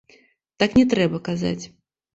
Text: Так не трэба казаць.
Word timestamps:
Так 0.63 0.71
не 0.79 0.87
трэба 0.95 1.23
казаць. 1.31 1.65